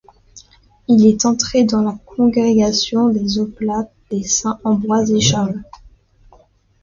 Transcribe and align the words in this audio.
Il 0.87 1.05
est 1.05 1.25
entré 1.25 1.63
dans 1.63 1.83
la 1.83 1.95
Congrégation 2.07 3.09
des 3.09 3.37
oblats 3.37 3.87
des 4.09 4.23
saints 4.23 4.59
Ambroise 4.63 5.11
et 5.11 5.19
Charles. 5.21 5.61